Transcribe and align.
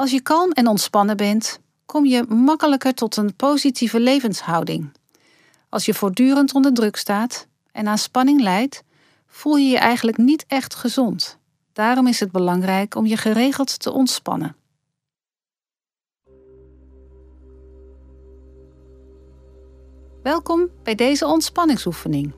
Als 0.00 0.10
je 0.10 0.20
kalm 0.20 0.50
en 0.52 0.66
ontspannen 0.66 1.16
bent, 1.16 1.60
kom 1.86 2.04
je 2.04 2.24
makkelijker 2.28 2.94
tot 2.94 3.16
een 3.16 3.36
positieve 3.36 4.00
levenshouding. 4.00 4.92
Als 5.68 5.84
je 5.84 5.94
voortdurend 5.94 6.54
onder 6.54 6.74
druk 6.74 6.96
staat 6.96 7.46
en 7.72 7.88
aan 7.88 7.98
spanning 7.98 8.40
lijdt, 8.40 8.82
voel 9.26 9.56
je 9.56 9.68
je 9.68 9.78
eigenlijk 9.78 10.16
niet 10.16 10.44
echt 10.48 10.74
gezond. 10.74 11.38
Daarom 11.72 12.06
is 12.06 12.20
het 12.20 12.32
belangrijk 12.32 12.94
om 12.94 13.06
je 13.06 13.16
geregeld 13.16 13.80
te 13.80 13.92
ontspannen. 13.92 14.56
Welkom 20.22 20.68
bij 20.82 20.94
deze 20.94 21.26
ontspanningsoefening. 21.26 22.32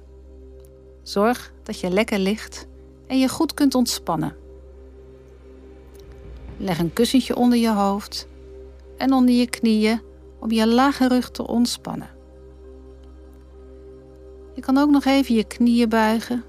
Zorg 1.02 1.52
dat 1.62 1.80
je 1.80 1.90
lekker 1.90 2.18
ligt 2.18 2.66
en 3.06 3.18
je 3.18 3.28
goed 3.28 3.54
kunt 3.54 3.74
ontspannen. 3.74 4.41
Leg 6.62 6.78
een 6.78 6.92
kussentje 6.92 7.36
onder 7.36 7.58
je 7.58 7.70
hoofd 7.70 8.28
en 8.96 9.12
onder 9.12 9.34
je 9.34 9.50
knieën 9.50 10.00
om 10.40 10.50
je 10.50 10.66
lage 10.66 11.08
rug 11.08 11.30
te 11.30 11.46
ontspannen. 11.46 12.10
Je 14.54 14.60
kan 14.60 14.78
ook 14.78 14.90
nog 14.90 15.04
even 15.04 15.34
je 15.34 15.44
knieën 15.44 15.88
buigen. 15.88 16.44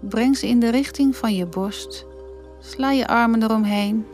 Breng 0.00 0.36
ze 0.36 0.46
in 0.46 0.60
de 0.60 0.68
richting 0.68 1.16
van 1.16 1.34
je 1.34 1.46
borst. 1.46 2.06
Sla 2.60 2.90
je 2.90 3.06
armen 3.06 3.42
eromheen 3.42 4.06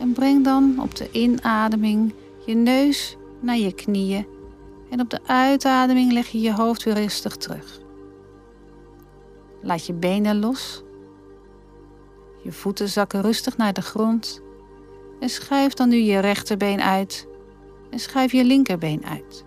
en 0.00 0.12
breng 0.12 0.44
dan 0.44 0.74
op 0.80 0.94
de 0.94 1.10
inademing 1.10 2.14
je 2.46 2.54
neus 2.54 3.16
naar 3.40 3.58
je 3.58 3.72
knieën 3.72 4.26
en 4.90 5.00
op 5.00 5.10
de 5.10 5.20
uitademing 5.26 6.12
leg 6.12 6.28
je 6.28 6.40
je 6.40 6.52
hoofd 6.52 6.82
weer 6.82 6.94
rustig 6.94 7.36
terug. 7.36 7.80
Laat 9.62 9.86
je 9.86 9.92
benen 9.92 10.38
los. 10.38 10.82
Je 12.42 12.52
voeten 12.52 12.88
zakken 12.88 13.20
rustig 13.22 13.56
naar 13.56 13.72
de 13.72 13.82
grond 13.82 14.42
en 15.24 15.30
schuif 15.30 15.72
dan 15.72 15.88
nu 15.88 15.96
je 15.96 16.18
rechterbeen 16.18 16.80
uit 16.80 17.28
en 17.90 17.98
schuif 17.98 18.32
je 18.32 18.44
linkerbeen 18.44 19.04
uit. 19.04 19.44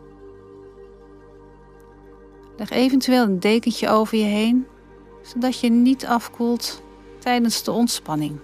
Leg 2.57 2.69
eventueel 2.69 3.23
een 3.23 3.39
dekentje 3.39 3.89
over 3.89 4.17
je 4.17 4.23
heen, 4.23 4.67
zodat 5.21 5.59
je 5.59 5.69
niet 5.69 6.05
afkoelt 6.05 6.81
tijdens 7.19 7.63
de 7.63 7.71
ontspanning. 7.71 8.39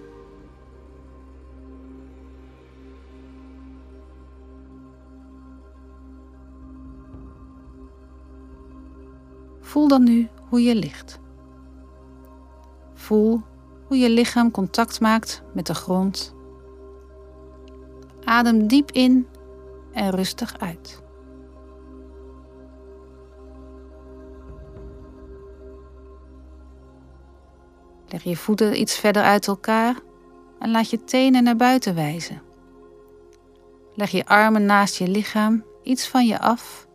Voel 9.60 9.88
dan 9.88 10.02
nu 10.02 10.28
hoe 10.48 10.62
je 10.62 10.74
ligt. 10.74 11.18
Voel 12.94 13.40
hoe 13.86 13.96
je 13.96 14.10
lichaam 14.10 14.50
contact 14.50 15.00
maakt 15.00 15.42
met 15.54 15.66
de 15.66 15.74
grond. 15.74 16.33
Adem 18.24 18.66
diep 18.66 18.90
in 18.90 19.26
en 19.92 20.10
rustig 20.10 20.58
uit. 20.58 21.02
Leg 28.08 28.22
je 28.22 28.36
voeten 28.36 28.80
iets 28.80 28.98
verder 28.98 29.22
uit 29.22 29.46
elkaar 29.46 29.96
en 30.58 30.70
laat 30.70 30.90
je 30.90 31.04
tenen 31.04 31.44
naar 31.44 31.56
buiten 31.56 31.94
wijzen. 31.94 32.42
Leg 33.94 34.10
je 34.10 34.26
armen 34.26 34.64
naast 34.66 34.96
je 34.96 35.08
lichaam, 35.08 35.64
iets 35.82 36.08
van 36.08 36.26
je 36.26 36.40
af. 36.40 36.86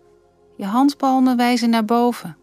Je 0.57 0.65
handpalmen 0.65 1.37
wijzen 1.37 1.69
naar 1.69 1.85
boven. 1.85 2.37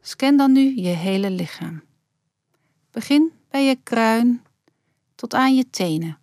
Scan 0.00 0.36
dan 0.36 0.52
nu 0.52 0.76
je 0.76 0.88
hele 0.88 1.30
lichaam. 1.30 1.82
Begin 2.90 3.32
bij 3.50 3.64
je 3.64 3.76
kruin 3.82 4.42
tot 5.16 5.34
aan 5.34 5.54
je 5.54 5.70
tenen. 5.70 6.18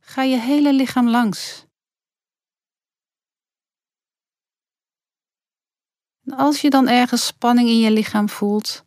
Ga 0.00 0.22
je 0.22 0.36
hele 0.36 0.72
lichaam 0.72 1.08
langs. 1.08 1.66
En 6.24 6.32
als 6.32 6.60
je 6.60 6.70
dan 6.70 6.88
ergens 6.88 7.26
spanning 7.26 7.68
in 7.68 7.78
je 7.78 7.90
lichaam 7.90 8.28
voelt, 8.28 8.84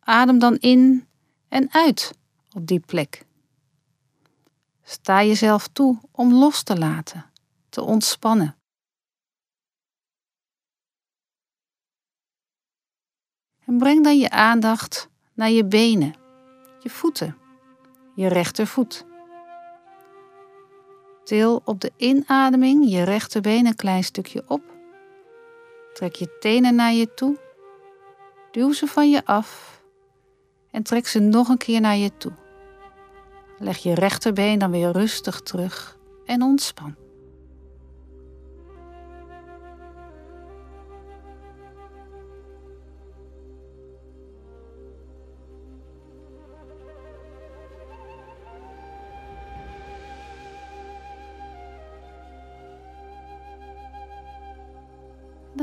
adem 0.00 0.38
dan 0.38 0.56
in 0.56 1.08
en 1.48 1.72
uit 1.72 2.18
op 2.52 2.66
die 2.66 2.80
plek. 2.80 3.26
Sta 4.82 5.22
jezelf 5.22 5.68
toe 5.68 5.98
om 6.10 6.32
los 6.34 6.62
te 6.62 6.78
laten, 6.78 7.30
te 7.68 7.82
ontspannen. 7.82 8.54
En 13.64 13.78
breng 13.78 14.04
dan 14.04 14.18
je 14.18 14.30
aandacht 14.30 15.08
naar 15.32 15.50
je 15.50 15.64
benen, 15.64 16.14
je 16.82 16.90
voeten, 16.90 17.39
je 18.14 18.28
rechtervoet. 18.28 19.04
Til 21.24 21.60
op 21.64 21.80
de 21.80 21.92
inademing 21.96 22.90
je 22.90 23.02
rechterbeen 23.02 23.66
een 23.66 23.76
klein 23.76 24.04
stukje 24.04 24.42
op. 24.46 24.62
Trek 25.92 26.14
je 26.14 26.36
tenen 26.38 26.74
naar 26.74 26.92
je 26.92 27.14
toe. 27.14 27.38
Duw 28.50 28.72
ze 28.72 28.86
van 28.86 29.10
je 29.10 29.24
af 29.24 29.82
en 30.70 30.82
trek 30.82 31.06
ze 31.06 31.18
nog 31.18 31.48
een 31.48 31.58
keer 31.58 31.80
naar 31.80 31.96
je 31.96 32.16
toe. 32.16 32.32
Leg 33.58 33.78
je 33.78 33.94
rechterbeen 33.94 34.58
dan 34.58 34.70
weer 34.70 34.90
rustig 34.90 35.40
terug 35.40 35.98
en 36.24 36.42
ontspan. 36.42 36.96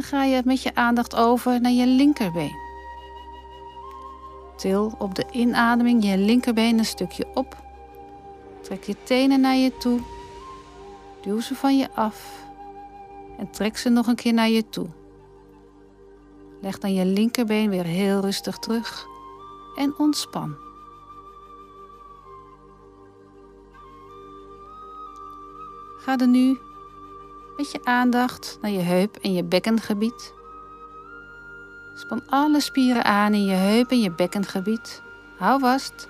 Ga 0.07 0.23
je 0.23 0.41
met 0.45 0.61
je 0.61 0.75
aandacht 0.75 1.15
over 1.15 1.61
naar 1.61 1.71
je 1.71 1.87
linkerbeen. 1.87 2.55
Til 4.55 4.95
op 4.97 5.15
de 5.15 5.25
inademing 5.31 6.05
je 6.05 6.17
linkerbeen 6.17 6.77
een 6.77 6.85
stukje 6.85 7.27
op. 7.33 7.57
Trek 8.61 8.83
je 8.83 8.95
tenen 9.03 9.41
naar 9.41 9.55
je 9.55 9.77
toe. 9.77 9.99
Duw 11.21 11.39
ze 11.39 11.55
van 11.55 11.77
je 11.77 11.87
af. 11.93 12.45
En 13.37 13.49
trek 13.51 13.77
ze 13.77 13.89
nog 13.89 14.07
een 14.07 14.15
keer 14.15 14.33
naar 14.33 14.49
je 14.49 14.69
toe. 14.69 14.87
Leg 16.61 16.77
dan 16.77 16.93
je 16.93 17.05
linkerbeen 17.05 17.69
weer 17.69 17.85
heel 17.85 18.19
rustig 18.19 18.57
terug 18.57 19.05
en 19.75 19.93
ontspan. 19.97 20.55
Ga 25.97 26.17
er 26.17 26.27
nu 26.27 26.57
met 27.57 27.71
je 27.71 27.79
aandacht 27.83 28.57
naar 28.61 28.71
je 28.71 28.79
heup 28.79 29.15
en 29.15 29.33
je 29.33 29.43
bekkengebied. 29.43 30.33
Span 31.95 32.21
alle 32.29 32.59
spieren 32.59 33.03
aan 33.03 33.33
in 33.33 33.45
je 33.45 33.53
heup 33.53 33.91
en 33.91 33.99
je 33.99 34.11
bekkengebied. 34.11 35.01
Hou 35.37 35.59
vast 35.59 36.09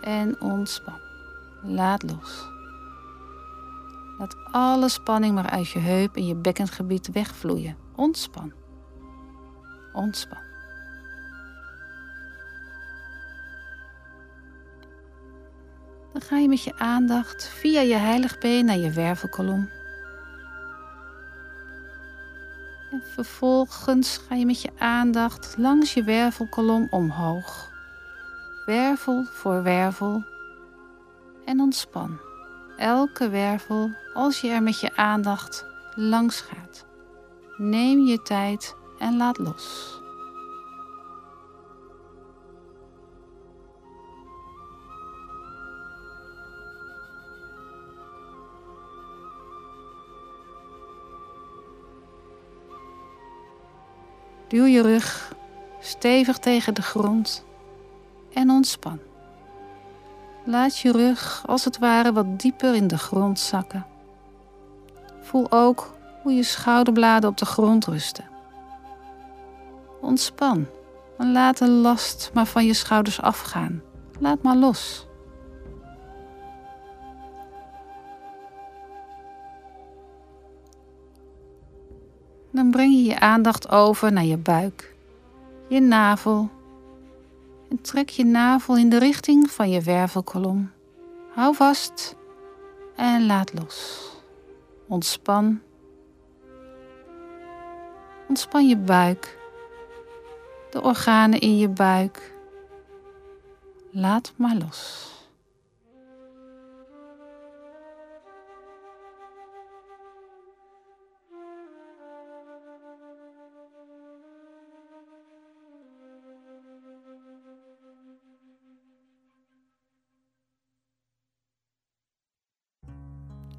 en 0.00 0.40
ontspan. 0.40 1.00
Laat 1.62 2.02
los. 2.02 2.46
Laat 4.18 4.36
alle 4.50 4.88
spanning 4.88 5.34
maar 5.34 5.50
uit 5.50 5.68
je 5.68 5.78
heup 5.78 6.16
en 6.16 6.26
je 6.26 6.34
bekkengebied 6.34 7.12
wegvloeien. 7.12 7.76
Ontspan. 7.96 8.52
Ontspan. 9.92 10.46
Dan 16.12 16.22
ga 16.22 16.38
je 16.38 16.48
met 16.48 16.62
je 16.62 16.78
aandacht 16.78 17.48
via 17.48 17.80
je 17.80 17.94
heiligbeen 17.94 18.64
naar 18.64 18.78
je 18.78 18.90
wervelkolom 18.90 19.68
vervolgens 23.08 24.16
ga 24.16 24.34
je 24.34 24.46
met 24.46 24.62
je 24.62 24.70
aandacht 24.78 25.54
langs 25.58 25.94
je 25.94 26.04
wervelkolom 26.04 26.86
omhoog. 26.90 27.70
Wervel 28.66 29.24
voor 29.24 29.62
wervel. 29.62 30.24
En 31.44 31.60
ontspan. 31.60 32.20
Elke 32.76 33.28
wervel 33.28 33.90
als 34.14 34.40
je 34.40 34.48
er 34.48 34.62
met 34.62 34.80
je 34.80 34.96
aandacht 34.96 35.64
langs 35.94 36.40
gaat. 36.40 36.86
Neem 37.56 38.00
je 38.00 38.22
tijd 38.22 38.74
en 38.98 39.16
laat 39.16 39.38
los. 39.38 39.98
Duw 54.48 54.64
je 54.64 54.82
rug 54.82 55.34
stevig 55.80 56.38
tegen 56.38 56.74
de 56.74 56.82
grond 56.82 57.44
en 58.32 58.50
ontspan. 58.50 58.98
Laat 60.44 60.78
je 60.78 60.92
rug 60.92 61.42
als 61.46 61.64
het 61.64 61.78
ware 61.78 62.12
wat 62.12 62.40
dieper 62.40 62.74
in 62.74 62.86
de 62.86 62.98
grond 62.98 63.38
zakken. 63.38 63.86
Voel 65.20 65.46
ook 65.50 65.94
hoe 66.22 66.32
je 66.32 66.42
schouderbladen 66.42 67.30
op 67.30 67.36
de 67.36 67.46
grond 67.46 67.86
rusten. 67.86 68.24
Ontspan 70.00 70.66
en 71.18 71.32
laat 71.32 71.58
de 71.58 71.68
last 71.68 72.30
maar 72.34 72.46
van 72.46 72.66
je 72.66 72.74
schouders 72.74 73.20
afgaan. 73.20 73.82
Laat 74.18 74.42
maar 74.42 74.56
los. 74.56 75.07
Dan 82.58 82.70
breng 82.70 82.92
je 82.92 83.02
je 83.04 83.20
aandacht 83.20 83.70
over 83.70 84.12
naar 84.12 84.24
je 84.24 84.36
buik, 84.36 84.94
je 85.68 85.80
navel 85.80 86.50
en 87.70 87.80
trek 87.80 88.08
je 88.08 88.24
navel 88.24 88.76
in 88.76 88.88
de 88.88 88.98
richting 88.98 89.50
van 89.50 89.70
je 89.70 89.80
wervelkolom. 89.80 90.70
Hou 91.34 91.54
vast 91.54 92.16
en 92.96 93.26
laat 93.26 93.52
los. 93.54 94.02
Ontspan. 94.88 95.60
Ontspan 98.28 98.68
je 98.68 98.76
buik, 98.76 99.38
de 100.70 100.82
organen 100.82 101.40
in 101.40 101.56
je 101.58 101.68
buik. 101.68 102.34
Laat 103.90 104.32
maar 104.36 104.56
los. 104.56 105.12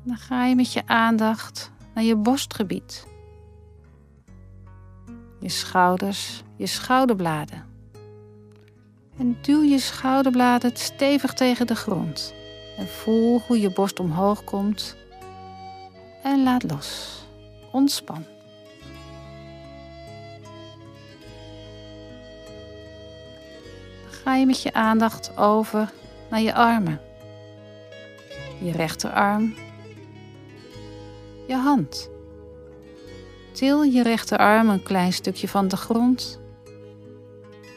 Dan 0.10 0.18
ga 0.18 0.46
je 0.46 0.56
met 0.56 0.74
je 0.74 0.82
aandacht 0.86 1.72
naar 1.94 2.04
je 2.04 2.16
borstgebied. 2.16 3.08
Je 5.40 5.50
schouders, 5.50 6.44
je 6.56 6.66
schouderbladen. 6.66 7.66
En 9.18 9.38
duw 9.42 9.62
je 9.62 9.80
schouderbladen 9.80 10.78
stevig 10.78 11.34
tegen 11.34 11.68
de 11.68 11.76
grond. 11.76 12.34
En 12.78 12.88
voel 12.88 13.42
hoe 13.48 13.60
je 13.60 13.72
borst 13.72 14.00
omhoog 14.00 14.44
komt. 14.44 14.96
En 16.24 16.44
laat 16.44 16.64
los. 16.64 17.20
Ontspan. 17.72 18.26
Dan 24.02 24.12
ga 24.24 24.36
je 24.36 24.46
met 24.46 24.62
je 24.62 24.74
aandacht 24.74 25.38
over 25.38 25.92
naar 26.30 26.42
je 26.42 26.54
armen. 26.54 27.02
Je 28.62 28.72
rechterarm 28.72 29.54
je 31.50 31.56
hand. 31.56 32.10
Til 33.51 33.84
je 33.84 34.04
rechterarm 34.04 34.69
een 34.69 34.84
klein 34.84 35.13
stukje 35.13 35.48
van 35.48 35.68
de 35.68 35.78
grond. 35.78 36.40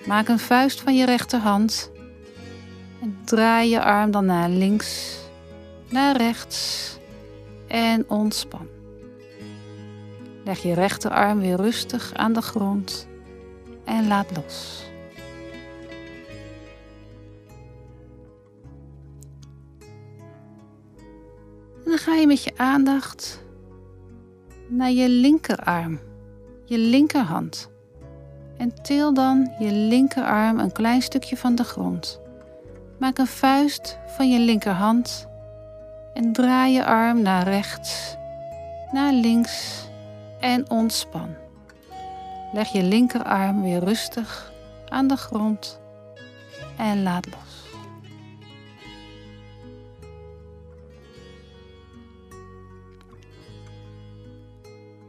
Maak 0.06 0.28
een 0.28 0.38
vuist 0.38 0.80
van 0.80 0.96
je 0.96 1.04
rechterhand. 1.04 1.90
En 3.00 3.19
draai 3.24 3.70
je 3.70 3.82
arm 3.82 4.10
dan 4.10 4.24
naar 4.24 4.48
links, 4.48 5.19
naar 5.88 6.16
rechts 6.16 6.98
en 7.66 8.04
ontspan. 8.08 8.69
Leg 10.44 10.62
je 10.62 10.74
rechterarm 10.74 11.38
weer 11.40 11.56
rustig 11.56 12.14
aan 12.14 12.32
de 12.32 12.42
grond 12.42 13.08
en 13.84 14.06
laat 14.06 14.36
los. 14.36 14.84
En 21.84 21.90
dan 21.90 21.98
ga 21.98 22.14
je 22.14 22.26
met 22.26 22.44
je 22.44 22.52
aandacht 22.56 23.42
naar 24.72 24.90
je 24.90 25.08
linkerarm, 25.08 26.00
je 26.64 26.78
linkerhand. 26.78 27.70
En 28.56 28.82
til 28.82 29.14
dan 29.14 29.52
je 29.58 29.72
linkerarm 29.72 30.58
een 30.58 30.72
klein 30.72 31.02
stukje 31.02 31.36
van 31.36 31.54
de 31.54 31.64
grond. 31.64 32.20
Maak 32.98 33.19
een 33.19 33.26
vuist 33.26 33.98
van 34.06 34.30
je 34.30 34.38
linkerhand 34.38 35.28
en 36.14 36.32
draai 36.32 36.72
je 36.72 36.84
arm 36.84 37.22
naar 37.22 37.42
rechts, 37.42 38.16
naar 38.92 39.12
links 39.12 39.86
en 40.40 40.70
ontspan. 40.70 41.28
Leg 42.52 42.69
je 42.69 42.82
linkerarm 42.82 43.62
weer 43.62 43.84
rustig 43.84 44.52
aan 44.88 45.06
de 45.06 45.16
grond 45.16 45.80
en 46.76 47.02
laat 47.02 47.26
los. 47.26 47.51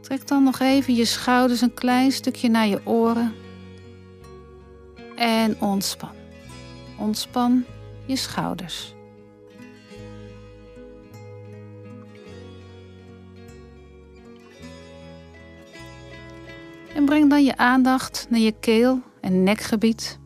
Trek 0.04 0.26
dan 0.26 0.42
nog 0.42 0.60
even 0.60 0.94
je 0.94 1.04
schouders 1.04 1.60
een 1.60 1.74
klein 1.74 2.12
stukje 2.12 2.48
naar 2.48 2.66
je 2.66 2.86
oren. 2.86 3.34
En 5.16 5.60
ontspan. 5.60 6.14
Ontspan 6.98 7.64
je 8.06 8.16
schouders. 8.16 8.94
En 16.94 17.04
breng 17.04 17.30
dan 17.30 17.44
je 17.44 17.56
aandacht 17.56 18.26
naar 18.30 18.40
je 18.40 18.54
keel 18.60 19.00
en 19.20 19.42
nekgebied. 19.42 20.18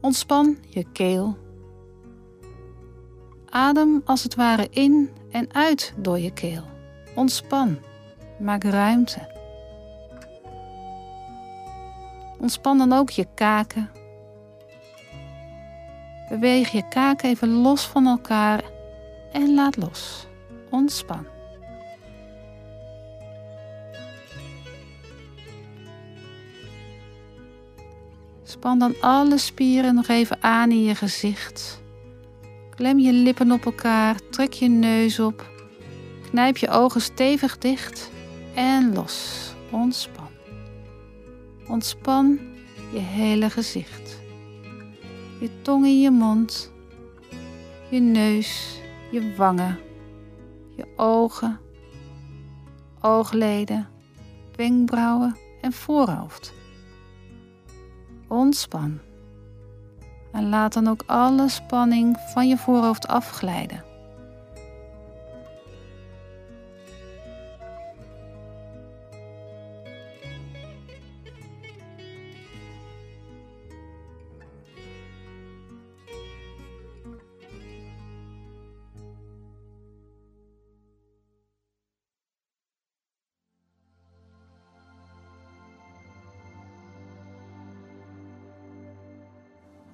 Ontspan 0.00 0.56
je 0.68 0.86
keel. 0.92 1.38
Adem 3.48 4.02
als 4.04 4.22
het 4.22 4.34
ware 4.34 4.68
in 4.70 5.10
en 5.30 5.54
uit 5.54 5.94
door 5.96 6.18
je 6.18 6.32
keel. 6.32 6.69
Ontspan. 7.14 7.78
Maak 8.38 8.64
ruimte. 8.64 9.28
Ontspan 12.38 12.78
dan 12.78 12.92
ook 12.92 13.10
je 13.10 13.26
kaken. 13.34 13.90
Beweeg 16.28 16.68
je 16.68 16.88
kaken 16.88 17.28
even 17.28 17.48
los 17.48 17.86
van 17.86 18.06
elkaar 18.06 18.62
en 19.32 19.54
laat 19.54 19.76
los. 19.76 20.26
Ontspan. 20.70 21.26
Span 28.42 28.78
dan 28.78 28.94
alle 29.00 29.38
spieren 29.38 29.94
nog 29.94 30.08
even 30.08 30.42
aan 30.42 30.70
in 30.70 30.82
je 30.82 30.94
gezicht. 30.94 31.82
Klem 32.74 32.98
je 32.98 33.12
lippen 33.12 33.52
op 33.52 33.64
elkaar, 33.64 34.16
trek 34.30 34.52
je 34.52 34.68
neus 34.68 35.20
op 35.20 35.49
Knijp 36.30 36.56
je 36.56 36.68
ogen 36.68 37.00
stevig 37.00 37.58
dicht 37.58 38.10
en 38.54 38.94
los. 38.94 39.48
Ontspan. 39.70 40.28
Ontspan 41.68 42.38
je 42.92 42.98
hele 42.98 43.50
gezicht. 43.50 44.20
Je 45.40 45.50
tong 45.62 45.86
in 45.86 46.00
je 46.00 46.10
mond, 46.10 46.72
je 47.88 48.00
neus, 48.00 48.80
je 49.10 49.34
wangen, 49.36 49.78
je 50.76 50.86
ogen, 50.96 51.60
oogleden, 53.00 53.88
wenkbrauwen 54.56 55.36
en 55.60 55.72
voorhoofd. 55.72 56.52
Ontspan. 58.28 58.98
En 60.32 60.48
laat 60.48 60.72
dan 60.72 60.88
ook 60.88 61.02
alle 61.06 61.48
spanning 61.48 62.16
van 62.32 62.48
je 62.48 62.56
voorhoofd 62.56 63.06
afglijden. 63.06 63.89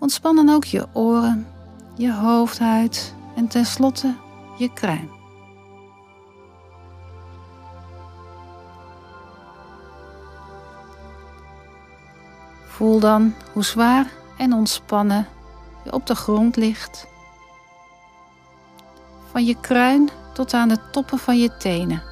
Ontspan 0.06 0.36
dan 0.36 0.48
ook 0.48 0.64
je 0.64 0.86
oren, 0.92 1.46
je 1.96 2.12
hoofdhuid 2.12 3.14
en 3.36 3.48
tenslotte 3.48 4.16
je 4.58 4.72
kruin. 4.72 5.10
Voel 12.66 13.00
dan 13.00 13.34
hoe 13.52 13.64
zwaar 13.64 14.06
en 14.38 14.52
ontspannen 14.52 15.26
je 15.84 15.92
op 15.92 16.06
de 16.06 16.14
grond 16.14 16.56
ligt. 16.56 17.06
Van 19.30 19.44
je 19.44 19.60
kruin 19.60 20.10
tot 20.34 20.54
aan 20.54 20.68
de 20.68 20.90
toppen 20.90 21.18
van 21.18 21.38
je 21.38 21.56
tenen. 21.56 22.02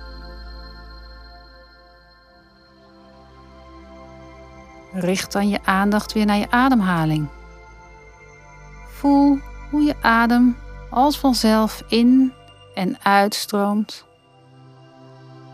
Richt 4.92 5.32
dan 5.32 5.48
je 5.48 5.58
aandacht 5.64 6.12
weer 6.12 6.26
naar 6.26 6.36
je 6.36 6.50
ademhaling. 6.50 7.28
Voel 9.04 9.38
hoe 9.70 9.82
je 9.82 9.94
adem 10.02 10.56
als 10.90 11.18
vanzelf 11.18 11.82
in 11.88 12.32
en 12.74 12.96
uitstroomt. 13.02 14.04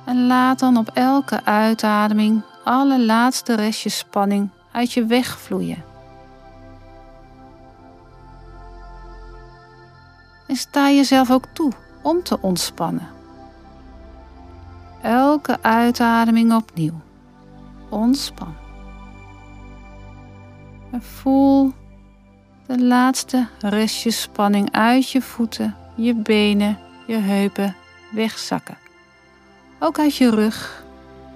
En 0.05 0.27
laat 0.27 0.59
dan 0.59 0.77
op 0.77 0.91
elke 0.95 1.45
uitademing 1.45 2.43
alle 2.65 3.05
laatste 3.05 3.55
restjes 3.55 3.99
spanning 3.99 4.51
uit 4.73 4.93
je 4.93 5.05
weg 5.05 5.39
vloeien. 5.39 5.85
En 10.47 10.57
sta 10.57 10.91
jezelf 10.91 11.31
ook 11.31 11.45
toe 11.53 11.73
om 12.03 12.23
te 12.23 12.41
ontspannen. 12.41 13.09
elke 15.03 15.63
uitademing 15.63 16.55
opnieuw. 16.55 17.01
Ontspan. 17.89 18.55
En 20.91 21.03
voel 21.03 21.73
de 22.77 22.85
laatste 22.85 23.47
restje 23.61 24.11
spanning 24.11 24.73
uit 24.73 25.11
je 25.11 25.23
voeten, 25.23 25.77
je 25.95 26.15
benen, 26.15 26.79
je 27.07 27.17
heupen 27.17 27.77
wegzakken. 28.11 28.79
Ook 29.79 29.99
uit 29.99 30.17
je 30.17 30.31
rug, 30.31 30.85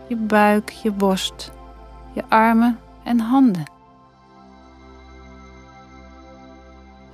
je 0.09 0.17
buik, 0.17 0.71
je 0.71 0.91
borst, 0.91 1.53
je 2.13 2.25
armen 2.29 2.79
en 3.05 3.21
handen. 3.21 3.65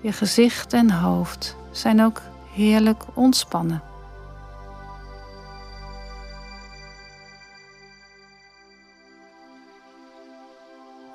Je 0.01 0.13
gezicht 0.13 0.73
en 0.73 0.91
hoofd 0.91 1.57
zijn 1.71 2.03
ook 2.03 2.21
heerlijk 2.53 3.05
ontspannen. 3.15 3.83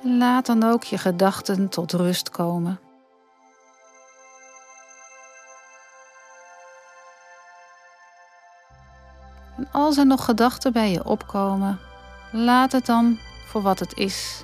Laat 0.02 0.46
dan 0.46 0.64
ook 0.64 0.84
je 0.84 0.98
gedachten 0.98 1.70
tot 1.70 1.92
rust 1.92 2.30
komen. 2.30 2.80
En 9.58 9.68
als 9.72 9.98
er 9.98 10.06
nog 10.06 10.26
gedachten 10.26 10.74
bij 10.74 10.92
je 10.92 11.06
opkomen, 11.06 11.80
laat 12.32 12.72
het 12.72 12.86
dan 12.86 13.18
voor 13.48 13.62
wat 13.62 13.80
het 13.80 13.98
is 13.98 14.44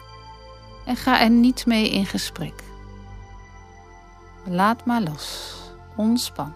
en 0.85 0.95
ga 0.95 1.19
er 1.21 1.29
niet 1.29 1.65
mee 1.65 1.89
in 1.89 2.05
gesprek. 2.05 2.63
Laat 4.45 4.85
maar 4.85 5.01
los. 5.01 5.55
Ontspan. 5.95 6.53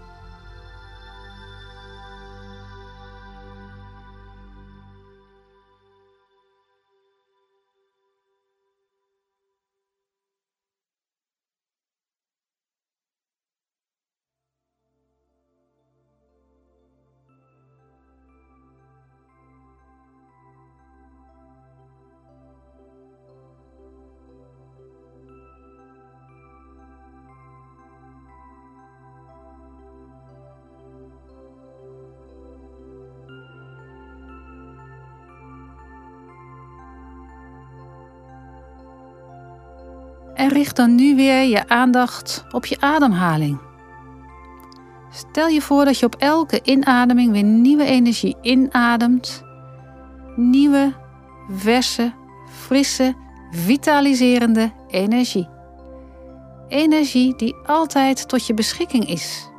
En 40.46 40.52
richt 40.52 40.76
dan 40.76 40.96
nu 40.96 41.16
weer 41.16 41.44
je 41.44 41.68
aandacht 41.68 42.46
op 42.52 42.66
je 42.66 42.78
ademhaling. 42.80 43.60
Stel 45.12 45.48
je 45.48 45.62
voor 45.62 45.86
dat 45.86 46.00
je 46.00 46.06
op 46.06 46.16
elke 46.16 46.60
inademing 46.64 47.32
weer 47.32 47.44
nieuwe 47.44 47.86
energie 47.86 48.38
inademt. 48.42 49.44
Nieuwe, 50.36 50.94
verse, 51.50 52.14
frisse, 52.50 53.14
vitaliserende 53.52 54.72
energie. 54.88 55.50
Energie 56.68 57.36
die 57.36 57.56
altijd 57.66 58.28
tot 58.28 58.48
je 58.48 58.54
beschikking 58.54 59.10
is. 59.10 59.50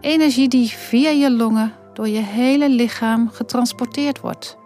Energie 0.00 0.48
die 0.48 0.68
via 0.68 1.10
je 1.10 1.30
longen 1.30 1.72
door 1.92 2.08
je 2.08 2.20
hele 2.20 2.68
lichaam 2.68 3.28
getransporteerd 3.30 4.20
wordt. 4.20 4.57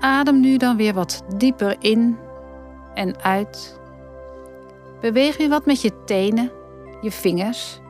Adem 0.00 0.40
nu 0.40 0.56
dan 0.56 0.76
weer 0.76 0.94
wat 0.94 1.22
dieper 1.36 1.76
in 1.78 2.18
en 2.94 3.22
uit. 3.22 3.80
Beweeg 5.00 5.36
weer 5.36 5.48
wat 5.48 5.66
met 5.66 5.82
je 5.82 6.04
tenen, 6.04 6.50
je 7.00 7.10
vingers, 7.10 7.80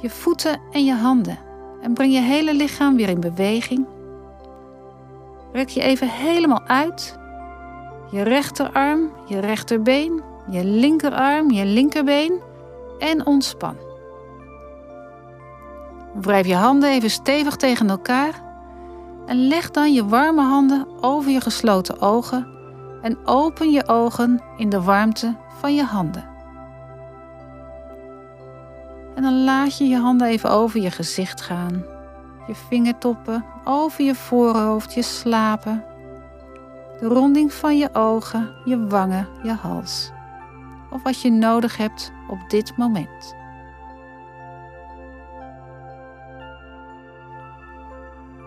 je 0.00 0.10
voeten 0.10 0.60
en 0.72 0.84
je 0.84 0.94
handen. 0.94 1.38
En 1.82 1.94
breng 1.94 2.12
je 2.12 2.20
hele 2.20 2.54
lichaam 2.54 2.96
weer 2.96 3.08
in 3.08 3.20
beweging. 3.20 3.86
Rek 5.52 5.68
je 5.68 5.80
even 5.80 6.08
helemaal 6.08 6.62
uit. 6.66 7.18
Je 8.10 8.22
rechterarm, 8.22 9.10
je 9.26 9.38
rechterbeen, 9.38 10.22
je 10.50 10.64
linkerarm, 10.64 11.50
je 11.50 11.64
linkerbeen 11.64 12.40
en 12.98 13.26
ontspan. 13.26 13.76
Wrijf 16.20 16.46
je 16.46 16.54
handen 16.54 16.90
even 16.90 17.10
stevig 17.10 17.56
tegen 17.56 17.90
elkaar 17.90 18.45
en 19.26 19.48
leg 19.48 19.70
dan 19.70 19.92
je 19.92 20.06
warme 20.06 20.42
handen 20.42 20.86
over 21.00 21.30
je 21.30 21.40
gesloten 21.40 22.00
ogen 22.00 22.46
en 23.02 23.18
open 23.24 23.70
je 23.70 23.88
ogen 23.88 24.42
in 24.56 24.68
de 24.68 24.82
warmte 24.82 25.34
van 25.58 25.74
je 25.74 25.84
handen. 25.84 26.24
En 29.14 29.22
dan 29.22 29.44
laat 29.44 29.78
je 29.78 29.84
je 29.84 29.98
handen 29.98 30.26
even 30.26 30.50
over 30.50 30.80
je 30.80 30.90
gezicht 30.90 31.40
gaan, 31.40 31.84
je 32.46 32.54
vingertoppen 32.54 33.44
over 33.64 34.04
je 34.04 34.14
voorhoofd, 34.14 34.94
je 34.94 35.02
slapen, 35.02 35.84
de 37.00 37.06
ronding 37.06 37.52
van 37.52 37.78
je 37.78 37.94
ogen, 37.94 38.50
je 38.64 38.86
wangen, 38.86 39.28
je 39.42 39.52
hals. 39.52 40.10
Of 40.90 41.02
wat 41.02 41.20
je 41.20 41.30
nodig 41.30 41.76
hebt 41.76 42.12
op 42.28 42.38
dit 42.48 42.76
moment. 42.76 43.34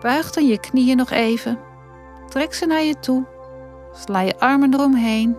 Buig 0.00 0.30
dan 0.30 0.46
je 0.46 0.60
knieën 0.60 0.96
nog 0.96 1.10
even. 1.10 1.58
Trek 2.28 2.54
ze 2.54 2.66
naar 2.66 2.82
je 2.82 2.98
toe. 2.98 3.26
Sla 3.92 4.20
je 4.20 4.38
armen 4.38 4.74
eromheen. 4.74 5.36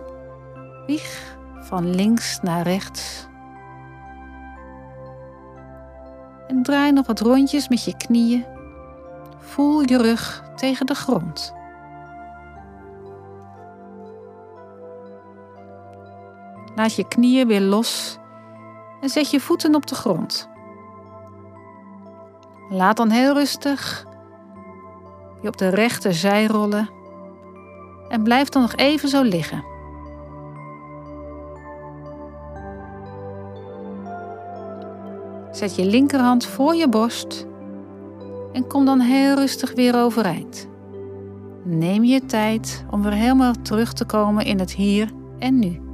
Wieg 0.86 1.36
van 1.60 1.94
links 1.94 2.40
naar 2.40 2.62
rechts. 2.62 3.26
En 6.46 6.62
draai 6.62 6.92
nog 6.92 7.06
wat 7.06 7.20
rondjes 7.20 7.68
met 7.68 7.84
je 7.84 7.96
knieën. 7.96 8.44
Voel 9.38 9.80
je 9.80 9.96
rug 9.96 10.42
tegen 10.56 10.86
de 10.86 10.94
grond. 10.94 11.54
Laat 16.74 16.94
je 16.94 17.08
knieën 17.08 17.46
weer 17.46 17.60
los 17.60 18.18
en 19.00 19.08
zet 19.08 19.30
je 19.30 19.40
voeten 19.40 19.74
op 19.74 19.86
de 19.86 19.94
grond. 19.94 20.48
Laat 22.68 22.96
dan 22.96 23.10
heel 23.10 23.34
rustig 23.34 24.06
je 25.42 25.48
op 25.48 25.56
de 25.56 25.68
rechte 25.68 26.12
zij 26.12 26.46
rollen 26.46 26.88
en 28.08 28.22
blijf 28.22 28.48
dan 28.48 28.62
nog 28.62 28.76
even 28.76 29.08
zo 29.08 29.22
liggen. 29.22 29.64
Zet 35.50 35.76
je 35.76 35.84
linkerhand 35.84 36.46
voor 36.46 36.74
je 36.74 36.88
borst 36.88 37.46
en 38.52 38.66
kom 38.66 38.84
dan 38.84 39.00
heel 39.00 39.34
rustig 39.34 39.74
weer 39.74 39.96
overeind. 39.96 40.68
Neem 41.64 42.04
je 42.04 42.24
tijd 42.24 42.84
om 42.90 43.02
weer 43.02 43.12
helemaal 43.12 43.54
terug 43.62 43.92
te 43.92 44.04
komen 44.04 44.44
in 44.44 44.58
het 44.58 44.72
hier 44.72 45.10
en 45.38 45.58
nu. 45.58 45.91